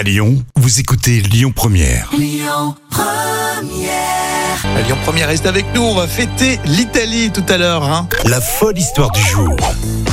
[0.00, 2.08] À Lyon, vous écoutez Lyon Première.
[2.10, 2.74] À Lyon
[5.04, 7.84] Première reste avec nous, on va fêter l'Italie tout à l'heure.
[7.84, 8.08] Hein.
[8.24, 9.54] La folle histoire du jour.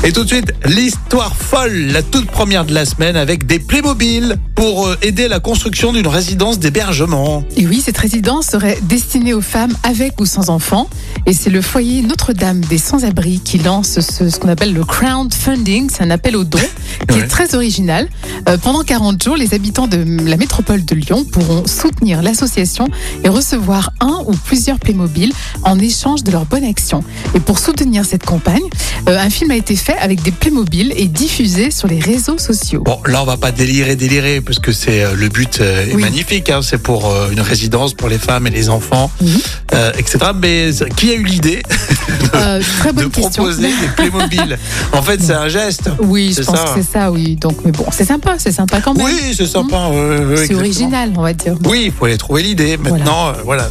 [0.04, 4.36] Et tout de suite, l'histoire folle, la toute première de la semaine avec des Playmobil
[4.56, 7.44] pour euh, aider la construction d'une résidence d'hébergement.
[7.56, 10.90] Et oui, cette résidence serait destinée aux femmes avec ou sans enfants.
[11.26, 15.90] Et c'est le foyer Notre-Dame des Sans-Abri qui lance ce, ce qu'on appelle le crowdfunding.
[15.90, 16.60] C'est un appel aux dons
[17.10, 17.24] qui Ouais.
[17.24, 18.08] est très original.
[18.50, 22.88] Euh, pendant 40 jours, les habitants de la métropole de Lyon pourront soutenir l'association
[23.24, 27.04] et recevoir un ou plusieurs Playmobil en échange de leur bonne action.
[27.36, 28.64] Et pour soutenir cette campagne,
[29.08, 32.82] euh, un film a été fait avec des Playmobil et diffusé sur les réseaux sociaux.
[32.86, 35.94] Bon, là, on va pas délirer, délirer, parce que c'est euh, le but euh, est
[35.96, 36.02] Oui.
[36.02, 36.50] magnifique.
[36.50, 39.28] Hein, c'est pour euh, une résidence pour les femmes et les enfants, Mhm.
[39.74, 40.18] euh, etc.
[40.42, 41.62] Mais qui a eu l'idée?
[42.34, 43.44] Euh, très de question.
[43.44, 44.58] proposer des Playmobil
[44.94, 45.90] En fait, c'est un geste.
[46.00, 46.64] Oui, je pense ça.
[46.64, 47.36] que c'est ça, oui.
[47.36, 49.06] Donc, mais bon, c'est sympa, c'est sympa quand même.
[49.06, 49.90] Oui, c'est sympa.
[49.90, 50.36] Mmh.
[50.38, 51.56] c'est original, on va dire.
[51.66, 52.78] Oui, il faut aller trouver l'idée.
[52.78, 53.68] Maintenant, euh, voilà.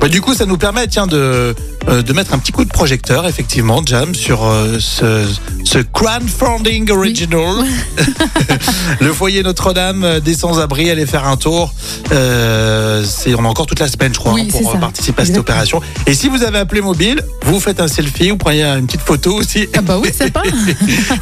[0.00, 1.54] Bah, du coup, ça nous permet, tiens, de
[1.88, 5.24] euh, de mettre un petit coup de projecteur, effectivement, Jam, sur euh, ce
[5.64, 7.64] ce crowdfunding original.
[9.00, 11.72] le foyer Notre-Dame euh, des sans-abri, allez faire un tour.
[12.12, 15.22] Euh, c'est on a encore toute la semaine, je crois, Oui, hein, pour euh, participer
[15.22, 15.80] à cette opération.
[16.06, 19.34] Et si vous avez appelé mobile, vous faites un selfie, vous prenez une petite photo
[19.34, 19.68] aussi.
[19.76, 20.42] Ah bah oui, c'est pas.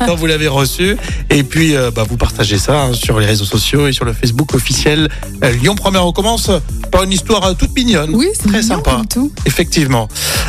[0.07, 0.97] quand vous l'avez reçu.
[1.31, 4.13] Et puis, euh, bah, vous partagez ça hein, sur les réseaux sociaux et sur le
[4.13, 5.09] Facebook officiel
[5.43, 6.07] euh, Lyon Première.
[6.07, 6.51] On commence
[6.91, 8.15] par une histoire euh, toute mignonne.
[8.15, 8.91] Oui, c'est très mignon sympa.
[8.93, 9.33] comme tout.
[9.47, 10.09] Effectivement.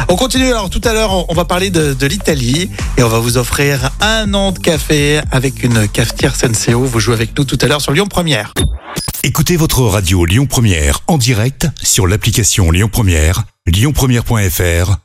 [0.09, 0.47] On continue.
[0.47, 3.37] Alors, tout à l'heure, on- on va parler de, de l'Italie et on va vous
[3.37, 6.83] offrir un an de café avec une cafetière Senseo.
[6.83, 8.53] Vous jouez avec nous tout à l'heure sur Lyon Première.
[9.23, 15.04] Écoutez votre radio Lyon Première en direct sur l'application Lyon Première, lyonpremière.fr